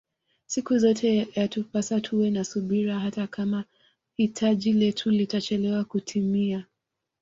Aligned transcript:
Siku 0.45 0.77
zote 0.77 1.27
yatupasa 1.35 2.01
tuwe 2.01 2.29
na 2.31 2.43
subira 2.43 2.99
hata 2.99 3.27
Kama 3.27 3.63
hitaji 4.17 4.73
letu 4.73 5.11
litachelewa 5.11 5.83
kutimia 5.83 6.65